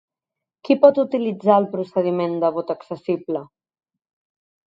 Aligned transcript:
Qui 0.67 0.75
pot 0.85 0.95
utilitzar 1.03 1.57
el 1.63 1.67
procediment 1.75 2.35
de 2.45 2.51
vot 2.57 2.73
accessible? 2.77 3.45